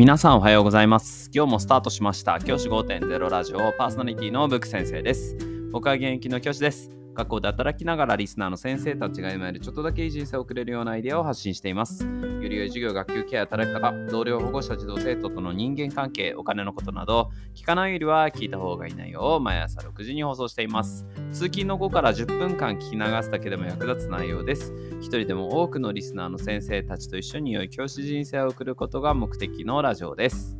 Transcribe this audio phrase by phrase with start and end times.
[0.00, 1.30] 皆さんおはようございます。
[1.30, 2.40] 今日もスタートしました。
[2.40, 5.36] 教師5.0ラジオパーソナリティのブック先生です。
[5.72, 6.99] 僕は現役の教師です。
[7.14, 12.04] 学校で働きながらリスナーの先生たちが今よりちょっとだけいい人生を送れるようなアイデアを発信しています。
[12.04, 21.04] より良い授業、学級ケア、働き方、同僚、保護者、児童、生徒との人間関係、お金のことなど、聞かないよりは聞いた方がいい内容を毎朝6時に放送しています。
[21.32, 24.72] 通勤の後から10分間聞き流すだけでも役立つ内容です。
[25.00, 30.56] 一人でも多くのリスナーの先生たちと一緒に良い教師人生を送ることが目的のラジオです。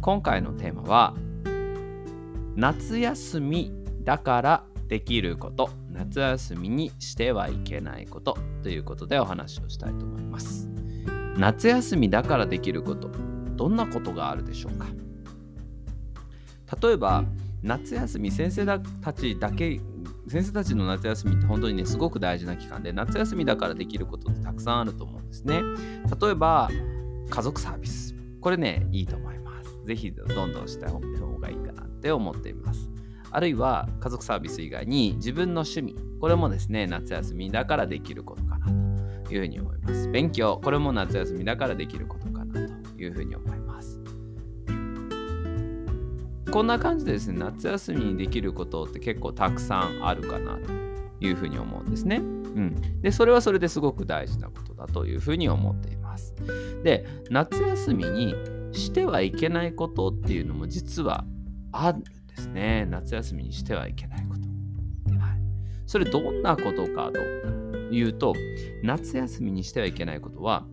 [0.00, 1.14] 今回のテーマは
[2.54, 10.70] 夏休みだからできること夏休みにしてはいけないことということでお話をしたいと思います。
[11.36, 13.10] 夏休みだからできること
[13.56, 14.86] どんなことがあるでしょうか？
[16.80, 17.24] 例えば
[17.62, 19.80] 夏休み先生たちだけ
[20.28, 25.62] 先生たちの夏休みって本当にねすごく大事な期間で夏休みだからできることってたくさんあると思うんですね。
[26.20, 26.70] 例えば
[27.28, 28.14] 家族サービス。
[28.40, 29.84] これねいいと思います。
[29.84, 32.88] ぜひどんどんした方がいいかなって思っています。
[33.36, 38.66] あるいは家族サービス以外に自分の趣味これもですね夏休みだからできることかな
[39.24, 40.08] というふうに思います。
[40.08, 42.58] 勉強これも夏休みだからできることかなと
[42.98, 44.00] いうふうに思います。
[46.50, 50.72] こんな感じでですね夏休みにできることって結構たくさんあるかなと
[51.20, 52.16] いうふうに思うんですね。
[52.16, 56.34] うん、でそれはそれですごく大事なことだというふうに思っています。
[56.82, 58.34] で夏休みに
[58.72, 61.26] してはいけないことっていうのも実は
[61.72, 62.02] ある
[62.36, 62.86] ですね。
[62.88, 64.40] 夏休みにしてはいけないこと。
[65.18, 65.40] はい、
[65.86, 67.20] それどんなことかと
[67.92, 68.34] いうと
[68.82, 70.66] 夏休みにしてはいけないことは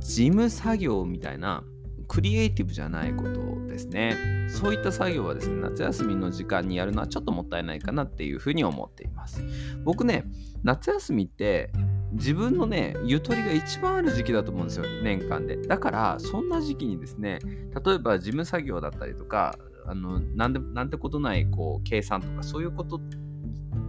[0.00, 1.64] 事務作業みたいな
[2.08, 4.16] クリエイティブじゃないことですね。
[4.48, 9.42] そういった作業はですね、夏休みの時間にやるのはちょっともったいないかなっていうふうに思っています。
[9.82, 10.24] 僕ね、
[10.62, 11.72] 夏休みって
[12.12, 15.56] 自分のね、ゆとりが一番ある時期だと思うんですよ、年間で。
[15.56, 17.38] だから、そんな時期にですね、
[17.84, 19.56] 例えば事務作業だったりとか、
[19.86, 23.00] あのなんでなんてことないこう計算とかそういうこと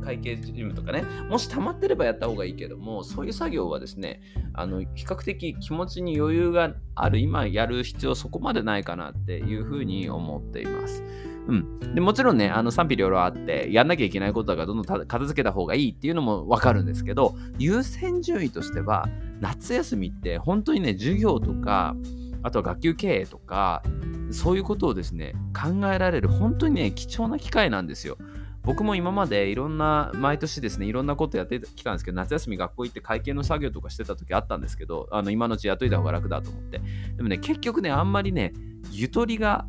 [0.03, 4.21] 会計事務とかね、もし溜まってればやった方がいいけども、そういう作業はですね、
[4.53, 11.03] あの比較的気持ちに余裕がある、今やる必要そこまでないかなっていうふうに思っています。
[11.47, 19.09] うん、でもちろんね、あの賛否両論あって、やんなきゃいけないことだからどんどん片付けた方がいいっていうのもわかるんですけど、優先順位としては、
[19.39, 21.95] 夏休みって本当にね、授業とか、
[22.43, 23.83] あとは学級経営とか、
[24.31, 28.17] そういうことをですね、考えられる本当にね、貴重な機会なんですよ。
[28.63, 36.81] 僕も今までいろんな、毎年ですね、いろんなことやってきたんですけど、夏休み学校行って会計の作業とかしてた時あったんですけど、あの今のうちやっといた方が楽だと思って。
[37.17, 38.53] でもね、結局ね、あんまりね、
[38.89, 39.65] ゆとりが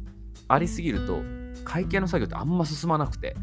[0.47, 1.23] ありすぎると、
[1.65, 3.35] 会計の作業ってあんま進まなくて、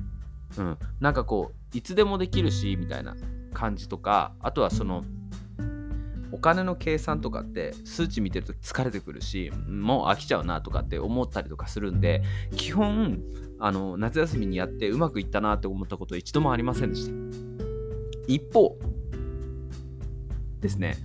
[0.57, 3.15] うん、なんかこう、いつでもできるし、みたいな
[3.53, 5.03] 感じとか、あとはその、
[6.31, 12.23] お金の計算とかって数値見てると疲れてくるしもう飽きちゃうなとかって思ったりとかするんで
[12.55, 13.19] 基本
[13.59, 17.13] あの夏休みにやってうまくいったなって思ったこと一度もありませんでした。
[18.27, 18.77] 一方
[20.61, 20.97] ですね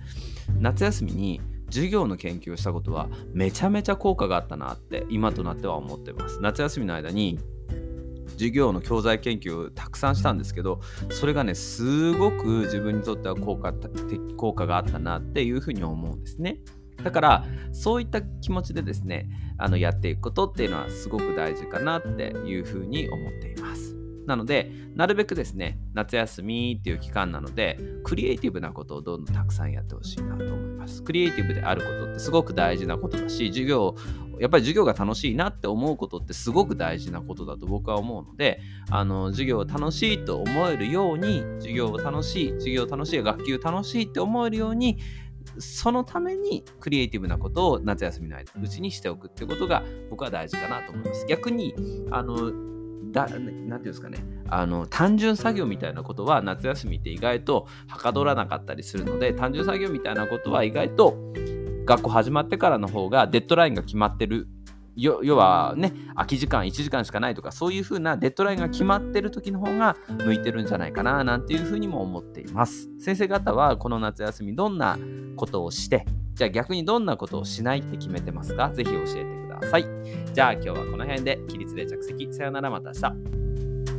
[0.59, 6.39] 夏休みに授業の研究をしたことはめちゃめちゃ効果があったなって今となっては思ってます。
[6.41, 7.39] 夏休みの間に
[8.37, 13.73] 授業の教材研究をたくさんしたんですけどそれがねすごく自分にとっては効果
[14.37, 16.59] 効果があったなっていうふうに思うんですね。
[17.03, 23.95] だからそういった気持ちでですねあのやっていくことっていうのはすごく大事かなっていうふうに思っています。
[24.25, 31.01] なのでなるべくですね夏休みっていう期間なのでクリエイティブなことをどんどんたくさんやってほしいなと思います。
[31.01, 33.95] クリエイティブであることってすごく大事なことだし授業
[34.39, 38.59] やっぱり授業が楽しいなって思うことってすごく大事なことだと僕は思うので
[38.89, 44.97] あの授業を楽しいと思えるように授業を楽しい授業楽しい学級楽しいって思えるように
[45.59, 51.25] そのためにクリエイティブなことを夏休みのうちにしておくってことが僕は大事かなと思います。
[51.27, 51.73] 逆に
[52.11, 52.51] あの
[53.11, 54.19] だなんていうんですかね
[54.49, 61.26] あの単純作業みたいなことは夏休みって意外とはかどらなかったりするので単純作業みたいなことは意外と
[61.87, 64.47] 学校始まってからの方がデッドラインが決まってる。
[64.99, 69.95] 要はね空き時間1時間しかないとかそういう風なデッドラインが決まってる時の方が
[70.25, 72.89] 向いてるんじゃないかななんていう風にも思っています。
[72.99, 74.97] 先生方はこの夏休みどんな
[75.35, 76.03] ことをして
[76.33, 78.71] じゃあ逆にどんなことをしないって決めてますか？
[78.71, 79.85] ぜひ教えてください。
[80.33, 82.33] じゃあ今日はこの辺で起立で着席。
[82.33, 83.96] さよならまた明日。